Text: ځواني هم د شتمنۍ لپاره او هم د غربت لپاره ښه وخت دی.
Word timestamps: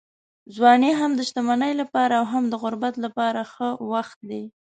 ځواني 0.55 0.91
هم 0.99 1.11
د 1.15 1.21
شتمنۍ 1.29 1.73
لپاره 1.81 2.13
او 2.19 2.25
هم 2.33 2.43
د 2.49 2.53
غربت 2.63 2.95
لپاره 3.05 3.41
ښه 3.51 3.69
وخت 3.91 4.17
دی. 4.29 4.43